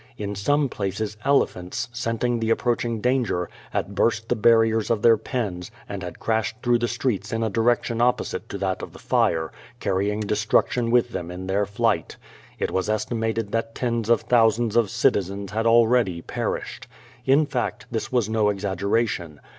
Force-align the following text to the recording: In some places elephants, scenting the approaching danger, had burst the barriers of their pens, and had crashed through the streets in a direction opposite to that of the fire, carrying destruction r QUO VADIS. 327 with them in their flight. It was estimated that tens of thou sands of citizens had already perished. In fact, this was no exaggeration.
In 0.17 0.33
some 0.33 0.67
places 0.67 1.15
elephants, 1.23 1.87
scenting 1.93 2.39
the 2.39 2.49
approaching 2.49 3.01
danger, 3.01 3.51
had 3.69 3.93
burst 3.93 4.29
the 4.29 4.35
barriers 4.35 4.89
of 4.89 5.03
their 5.03 5.15
pens, 5.15 5.69
and 5.87 6.01
had 6.01 6.17
crashed 6.19 6.55
through 6.63 6.79
the 6.79 6.87
streets 6.87 7.31
in 7.31 7.43
a 7.43 7.51
direction 7.51 8.01
opposite 8.01 8.49
to 8.49 8.57
that 8.57 8.81
of 8.81 8.93
the 8.93 8.97
fire, 8.97 9.51
carrying 9.79 10.21
destruction 10.21 10.85
r 10.85 10.89
QUO 10.89 10.93
VADIS. 11.01 11.11
327 11.11 11.37
with 11.37 11.45
them 11.45 11.45
in 11.45 11.45
their 11.45 11.67
flight. 11.67 12.17
It 12.57 12.71
was 12.71 12.89
estimated 12.89 13.51
that 13.51 13.75
tens 13.75 14.09
of 14.09 14.27
thou 14.27 14.49
sands 14.49 14.75
of 14.75 14.89
citizens 14.89 15.51
had 15.51 15.67
already 15.67 16.23
perished. 16.23 16.87
In 17.27 17.45
fact, 17.45 17.85
this 17.91 18.11
was 18.11 18.27
no 18.27 18.49
exaggeration. 18.49 19.39